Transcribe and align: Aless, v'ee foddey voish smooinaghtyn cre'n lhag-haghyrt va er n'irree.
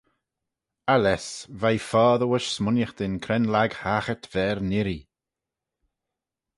Aless, 0.93 1.27
v'ee 1.59 1.81
foddey 1.89 2.29
voish 2.29 2.49
smooinaghtyn 2.55 3.15
cre'n 3.23 3.49
lhag-haghyrt 3.53 4.25
va 4.31 4.43
er 4.49 4.59
n'irree. 4.69 5.03